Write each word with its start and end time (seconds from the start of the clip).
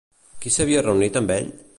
Qui 0.45 0.53
s'havia 0.55 0.81
reunit 0.87 1.19
amb 1.21 1.35
ell? 1.37 1.53